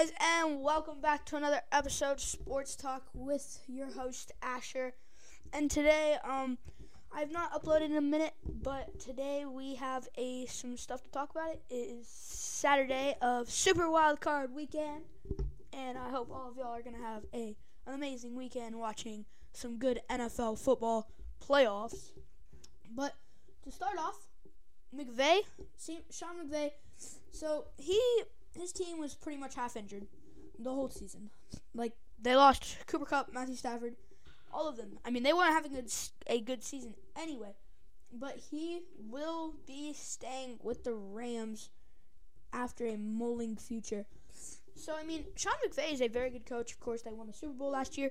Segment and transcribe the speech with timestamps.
[0.00, 4.94] guys, and welcome back to another episode of Sports Talk with your host Asher.
[5.52, 6.56] And today, um,
[7.12, 8.32] I've not uploaded in a minute,
[8.62, 11.56] but today we have a some stuff to talk about.
[11.68, 15.02] It is Saturday of Super Wild Card Weekend,
[15.74, 17.54] and I hope all of y'all are gonna have a
[17.86, 21.10] an amazing weekend watching some good NFL football
[21.46, 22.12] playoffs.
[22.90, 23.16] But
[23.64, 24.16] to start off,
[24.96, 25.40] McVay,
[26.10, 26.70] Sean McVay.
[27.32, 28.00] So he
[28.58, 30.06] his team was pretty much half injured
[30.58, 31.30] the whole season.
[31.74, 33.96] Like they lost Cooper Kupp, Matthew Stafford,
[34.52, 34.98] all of them.
[35.04, 35.82] I mean, they weren't having a,
[36.26, 37.54] a good season anyway.
[38.12, 41.70] But he will be staying with the Rams
[42.52, 44.04] after a mulling future.
[44.74, 46.72] So I mean, Sean McVay is a very good coach.
[46.72, 48.10] Of course, they won the Super Bowl last year.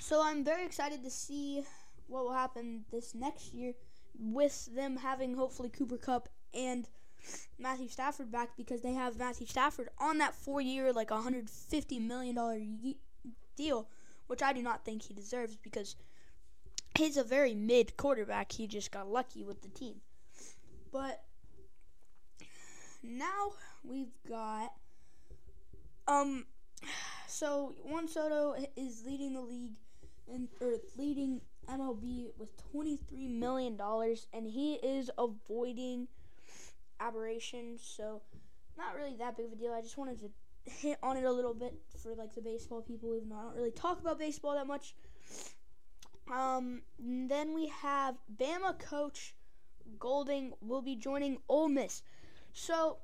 [0.00, 1.64] So I'm very excited to see
[2.06, 3.74] what will happen this next year
[4.18, 6.88] with them having hopefully Cooper Kupp and
[7.58, 12.60] Matthew Stafford back because they have Matthew Stafford on that four-year, like 150 million dollar
[13.56, 13.88] deal,
[14.28, 15.96] which I do not think he deserves because
[16.96, 18.52] he's a very mid quarterback.
[18.52, 19.96] He just got lucky with the team.
[20.92, 21.22] But
[23.02, 23.52] now
[23.84, 24.72] we've got
[26.06, 26.46] um
[27.26, 29.74] so Juan Soto is leading the league
[30.32, 36.08] and or leading MLB with 23 million dollars and he is avoiding
[37.00, 38.22] arbitrations, so
[38.76, 39.72] not really that big of a deal.
[39.72, 40.30] I just wanted to
[40.70, 43.56] hit on it a little bit for like the baseball people, even though I don't
[43.56, 44.94] really talk about baseball that much.
[46.32, 49.34] Um, then we have Bama coach
[49.98, 52.02] Golding will be joining Ole Miss.
[52.52, 52.98] So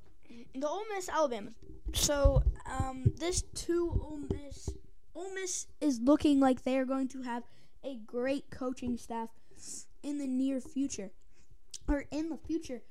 [0.55, 1.51] the Ole Miss Alabama.
[1.93, 4.69] So um, this two Ole Miss
[5.15, 7.45] Ole Miss is looking like they are going to have
[7.83, 9.31] a great coaching staff
[10.03, 11.11] in the near future
[11.89, 12.83] or in the future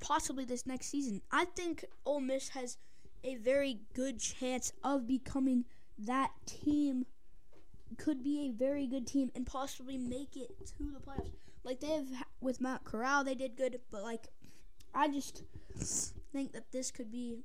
[0.00, 1.20] possibly this next season.
[1.30, 2.76] I think Ole Miss has
[3.24, 5.64] a very good chance of becoming
[5.98, 7.06] that team.
[7.96, 11.30] Could be a very good team and possibly make it to the playoffs.
[11.64, 12.06] Like they have
[12.40, 14.28] with Matt Corral, they did good, but like
[14.94, 15.42] I just
[16.32, 17.38] think that this could be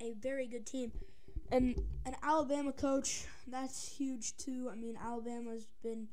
[0.00, 0.92] a very good team.
[1.50, 4.68] And an Alabama coach, that's huge too.
[4.70, 6.08] I mean, Alabama's been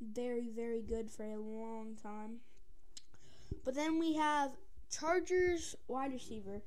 [0.00, 2.38] very, very good for a long time.
[3.64, 4.52] But then we have
[4.90, 6.62] Chargers wide receiver,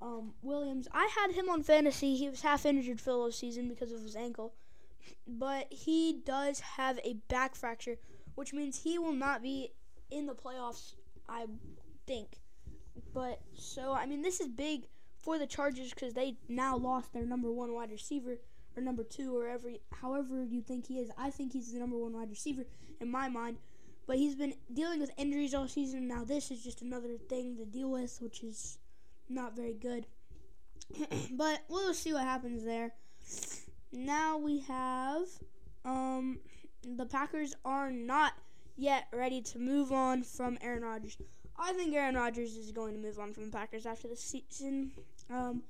[0.00, 0.88] um, Williams.
[0.92, 2.16] I had him on fantasy.
[2.16, 4.54] He was half injured for the season because of his ankle,
[5.26, 7.96] but he does have a back fracture,
[8.34, 9.72] which means he will not be
[10.10, 10.94] in the playoffs.
[11.28, 11.46] I
[12.06, 12.38] think.
[13.12, 14.88] But so I mean, this is big
[15.18, 18.38] for the Chargers because they now lost their number one wide receiver
[18.76, 21.10] or number two or every however you think he is.
[21.16, 22.64] I think he's the number one wide receiver
[23.00, 23.58] in my mind.
[24.06, 26.06] But he's been dealing with injuries all season.
[26.08, 28.78] Now this is just another thing to deal with, which is
[29.28, 30.06] not very good.
[31.32, 32.92] but we'll see what happens there.
[33.92, 35.22] Now we have
[35.84, 36.40] um
[36.84, 38.34] the Packers are not
[38.76, 41.16] yet ready to move on from Aaron Rodgers.
[41.58, 44.90] I think Aaron Rodgers is going to move on from the Packers after the season.
[45.30, 45.62] Um,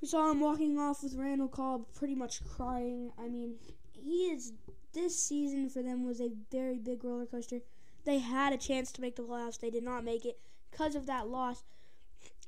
[0.00, 3.12] we saw him walking off with Randall Cobb, pretty much crying.
[3.18, 3.54] I mean,
[3.92, 4.52] he is
[4.92, 7.60] this season for them was a very big roller coaster.
[8.04, 9.60] They had a chance to make the playoffs.
[9.60, 10.38] They did not make it
[10.70, 11.62] because of that loss.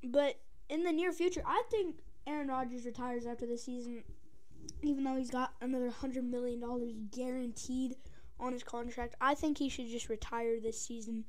[0.03, 0.37] But
[0.69, 1.97] in the near future, I think
[2.27, 4.03] Aaron Rodgers retires after this season,
[4.83, 7.97] even though he's got another $100 million guaranteed
[8.41, 9.15] on his contract.
[9.21, 11.25] I think he should just retire this season.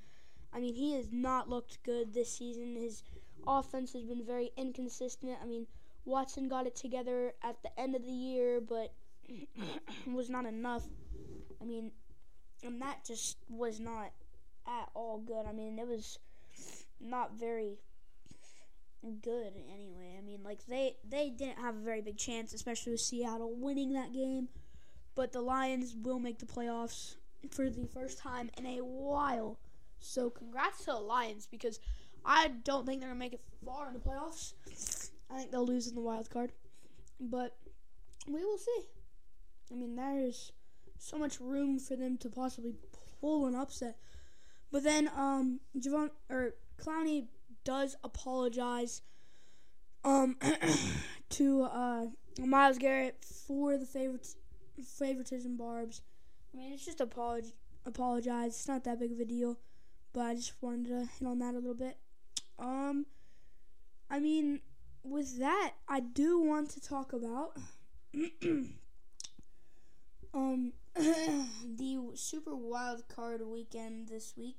[0.53, 2.75] I mean, he has not looked good this season.
[2.75, 3.03] His
[3.47, 5.37] offense has been very inconsistent.
[5.41, 5.67] I mean,
[6.05, 8.93] Watson got it together at the end of the year, but
[10.11, 10.83] was not enough.
[11.65, 11.91] I mean,
[12.63, 14.11] and that just was not
[14.67, 15.47] at all good.
[15.47, 16.19] I mean, it was
[17.01, 17.79] not very
[19.21, 20.15] good anyway.
[20.17, 23.93] I mean, like they they didn't have a very big chance, especially with Seattle winning
[23.93, 24.49] that game.
[25.15, 27.15] But the Lions will make the playoffs
[27.49, 29.57] for the first time in a while.
[29.99, 31.79] So congrats to the Lions because
[32.23, 34.53] I don't think they're gonna make it far in the playoffs.
[35.31, 36.51] I think they'll lose in the wild card,
[37.19, 37.55] but
[38.27, 38.81] we will see.
[39.71, 40.51] I mean, there's
[40.97, 42.75] so much room for them to possibly
[43.19, 43.97] pull an upset.
[44.71, 47.27] But then, um, Javon or Clowney
[47.63, 49.01] does apologize,
[50.03, 50.37] um,
[51.29, 52.05] to uh
[52.39, 54.27] Myles Garrett for the favorite
[54.83, 56.01] favoritism barbs.
[56.53, 57.53] I mean, it's just apolog-
[57.85, 58.51] apologize.
[58.51, 59.57] It's not that big of a deal,
[60.13, 61.97] but I just wanted to hit on that a little bit.
[62.59, 63.05] Um,
[64.09, 64.61] I mean,
[65.03, 67.57] with that, I do want to talk about
[70.33, 74.55] um the super wild card weekend this week.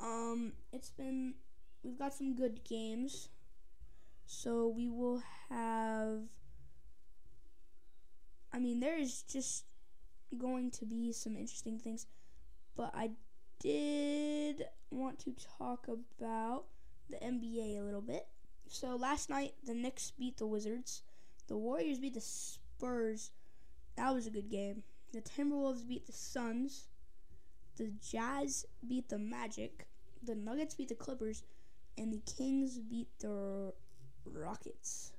[0.00, 1.34] Um it's been
[1.82, 3.28] we've got some good games.
[4.24, 6.22] So we will have
[8.50, 9.64] I mean, there is just
[10.38, 12.06] going to be some interesting things,
[12.74, 13.10] but I
[13.60, 16.64] did want to talk about
[17.10, 18.26] the NBA a little bit.
[18.68, 21.02] So last night, the Knicks beat the Wizards.
[21.48, 23.32] The Warriors beat the Spurs.
[23.96, 24.82] That was a good game.
[25.12, 26.88] The Timberwolves beat the Suns.
[27.76, 29.86] The Jazz beat the Magic.
[30.24, 31.42] The Nuggets beat the Clippers.
[31.98, 33.72] And the Kings beat the
[34.24, 35.12] Rockets.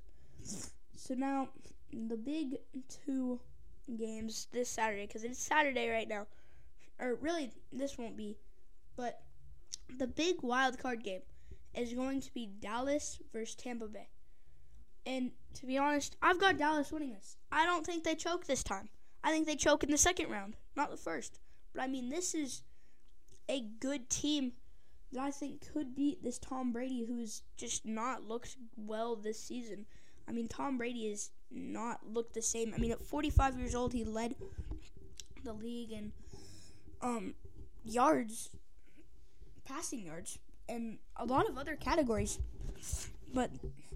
[0.96, 1.48] So now,
[1.92, 2.56] the big
[2.88, 3.40] two
[3.96, 6.26] games this Saturday, because it's Saturday right now.
[6.98, 8.36] Or really, this won't be.
[8.96, 9.20] But
[9.98, 11.22] the big wild card game
[11.74, 14.08] is going to be Dallas versus Tampa Bay.
[15.06, 17.36] And to be honest, I've got Dallas winning this.
[17.52, 18.88] I don't think they choke this time.
[19.24, 21.40] I think they choke in the second round, not the first.
[21.74, 22.62] But I mean, this is
[23.48, 24.52] a good team
[25.12, 29.86] that I think could beat this Tom Brady, who's just not looked well this season.
[30.28, 32.74] I mean, Tom Brady has not looked the same.
[32.74, 34.34] I mean, at 45 years old, he led
[35.42, 36.12] the league in
[37.00, 37.34] um,
[37.82, 38.50] yards,
[39.64, 40.38] passing yards,
[40.68, 42.38] and a lot of other categories.
[43.32, 43.50] But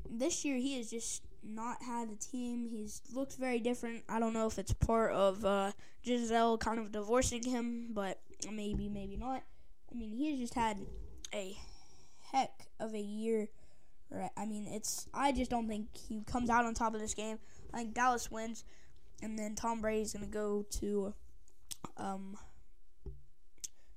[0.08, 2.68] this year, he is just not had a team.
[2.70, 4.04] He's looked very different.
[4.08, 8.20] I don't know if it's part of uh, Gisele kind of divorcing him, but
[8.50, 9.42] maybe, maybe not.
[9.90, 10.78] I mean, he has just had
[11.34, 11.56] a
[12.32, 13.48] heck of a year.
[14.10, 14.30] Right?
[14.36, 15.06] I mean, it's.
[15.12, 17.38] I just don't think he comes out on top of this game.
[17.72, 18.64] I think Dallas wins,
[19.22, 21.12] and then Tom Brady's gonna go to
[21.98, 22.36] um,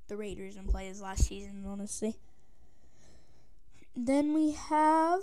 [0.07, 1.63] the Raiders and play his last season.
[1.65, 2.17] Honestly.
[3.95, 5.21] Then we have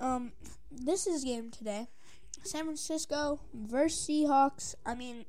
[0.00, 0.32] um
[0.70, 1.88] this is game today.
[2.42, 4.74] San Francisco versus Seahawks.
[4.84, 5.24] I mean,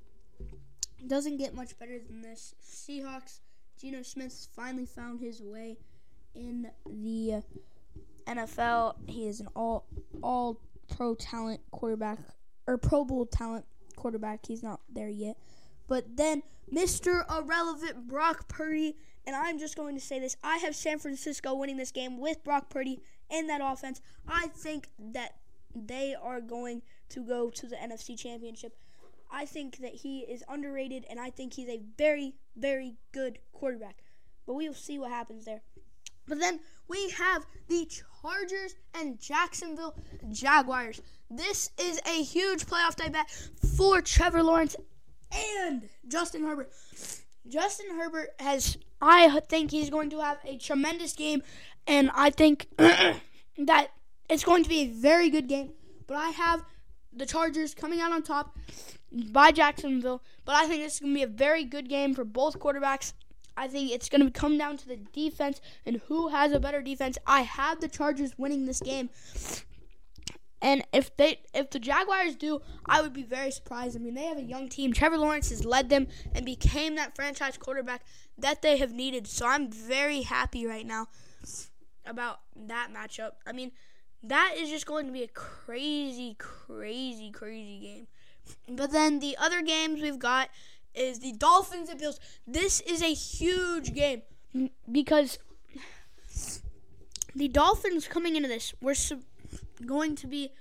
[1.05, 2.55] doesn't get much better than this.
[2.63, 3.39] Seahawks.
[3.79, 5.77] Geno Smith finally found his way
[6.33, 7.41] in the
[8.25, 8.95] NFL.
[9.07, 9.85] He is an all
[10.21, 12.19] all pro talent quarterback
[12.67, 13.65] or Pro Bowl talent
[13.95, 14.45] quarterback.
[14.45, 15.37] He's not there yet.
[15.87, 16.43] But then
[16.73, 17.23] Mr.
[17.29, 18.95] Irrelevant Brock Purdy,
[19.25, 20.35] and I'm just going to say this.
[20.43, 23.01] I have San Francisco winning this game with Brock Purdy
[23.35, 24.01] in that offense.
[24.27, 25.35] I think that
[25.75, 28.77] they are going to go to the NFC Championship.
[29.31, 33.97] I think that he is underrated, and I think he's a very, very good quarterback.
[34.45, 35.61] But we will see what happens there.
[36.27, 37.89] But then we have the
[38.21, 39.95] Chargers and Jacksonville
[40.31, 41.01] Jaguars.
[41.29, 43.29] This is a huge playoff day bet
[43.75, 44.75] for Trevor Lawrence
[45.59, 46.71] and Justin Herbert.
[47.47, 51.43] Justin Herbert has, I think he's going to have a tremendous game,
[51.87, 53.89] and I think that
[54.29, 55.71] it's going to be a very good game.
[56.07, 56.63] But I have
[57.13, 58.57] the Chargers coming out on top
[59.11, 60.21] by Jacksonville.
[60.43, 63.13] But I think this is going to be a very good game for both quarterbacks.
[63.57, 66.81] I think it's going to come down to the defense and who has a better
[66.81, 67.17] defense.
[67.25, 69.09] I have the Chargers winning this game.
[70.61, 73.95] And if they if the Jaguars do, I would be very surprised.
[73.95, 74.93] I mean, they have a young team.
[74.93, 78.03] Trevor Lawrence has led them and became that franchise quarterback
[78.37, 79.27] that they have needed.
[79.27, 81.07] So I'm very happy right now
[82.05, 83.31] about that matchup.
[83.45, 83.71] I mean,
[84.23, 88.07] that is just going to be a crazy, crazy, crazy game.
[88.75, 90.49] But then the other games we've got
[90.93, 92.19] is the Dolphins and Bills.
[92.47, 94.21] This is a huge game
[94.91, 95.37] because
[97.35, 98.95] the Dolphins coming into this were
[99.85, 100.51] going to be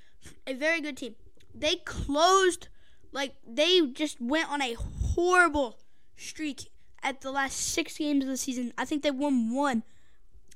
[0.46, 1.14] a very good team.
[1.54, 2.68] They closed
[3.12, 5.78] like they just went on a horrible
[6.16, 6.70] streak
[7.02, 8.72] at the last six games of the season.
[8.76, 9.82] I think they won one.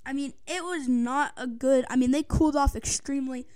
[0.05, 1.85] I mean, it was not a good.
[1.91, 3.47] I mean, they cooled off extremely.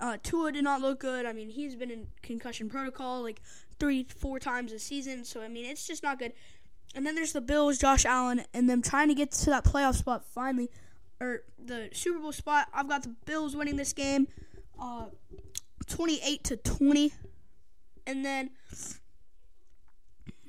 [0.00, 1.26] Uh, Tua did not look good.
[1.26, 3.42] I mean, he's been in concussion protocol like
[3.78, 5.24] three, four times a season.
[5.24, 6.32] So I mean, it's just not good.
[6.94, 9.94] And then there's the Bills, Josh Allen, and them trying to get to that playoff
[9.94, 10.70] spot finally,
[11.20, 12.68] or the Super Bowl spot.
[12.72, 14.26] I've got the Bills winning this game,
[14.80, 15.06] uh,
[15.86, 17.12] 28 to 20,
[18.06, 18.50] and then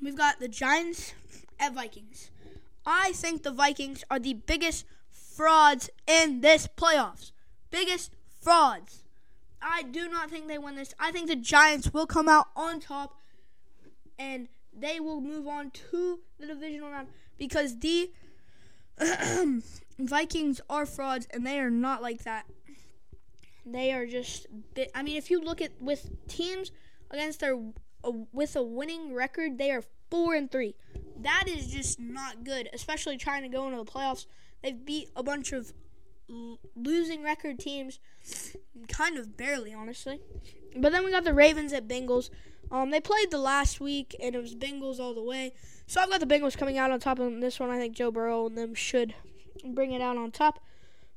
[0.02, 1.14] we've got the Giants
[1.60, 2.30] at Vikings.
[2.84, 7.32] I think the Vikings are the biggest frauds in this playoffs.
[7.70, 8.10] Biggest
[8.40, 9.04] frauds.
[9.60, 10.94] I do not think they win this.
[10.98, 13.14] I think the Giants will come out on top
[14.18, 17.08] and they will move on to the divisional round
[17.38, 18.10] because the
[19.98, 22.46] Vikings are frauds and they are not like that.
[23.64, 24.46] They are just
[24.94, 26.72] I mean if you look at with teams
[27.10, 27.56] against their
[28.04, 30.74] uh, with a winning record, they are 4 and 3.
[31.20, 34.26] That is just not good, especially trying to go into the playoffs.
[34.62, 35.72] They've beat a bunch of
[36.28, 38.00] l- losing record teams,
[38.88, 40.20] kind of barely, honestly.
[40.76, 42.30] But then we got the Ravens at Bengals.
[42.70, 45.52] Um, they played the last week, and it was Bengals all the way.
[45.86, 47.70] So I've got the Bengals coming out on top of this one.
[47.70, 49.14] I think Joe Burrow and them should
[49.64, 50.60] bring it out on top.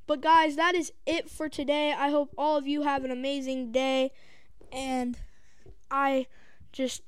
[0.07, 1.93] But guys, that is it for today.
[1.97, 4.11] I hope all of you have an amazing day,
[4.71, 5.17] and
[5.89, 6.27] I
[6.71, 7.03] just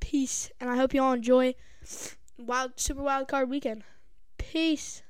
[0.00, 0.50] peace.
[0.60, 1.54] And I hope you all enjoy
[2.38, 3.84] Wild Super Wild Card Weekend.
[4.38, 5.02] Peace.